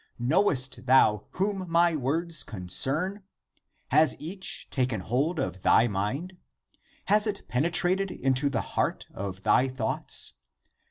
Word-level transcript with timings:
Knowest 0.17 0.87
thou 0.87 1.27
whom 1.33 1.69
my 1.69 1.95
words 1.95 2.41
concern? 2.41 3.21
Has 3.91 4.19
each 4.19 4.67
taken 4.71 4.99
hold 5.01 5.37
of 5.37 5.61
thy 5.61 5.87
mind? 5.87 6.37
Has 7.05 7.27
it 7.27 7.47
penetrated 7.47 8.09
into 8.09 8.49
the 8.49 8.61
heart 8.73 9.05
of 9.13 9.43
thy 9.43 9.67
thoughts? 9.67 10.33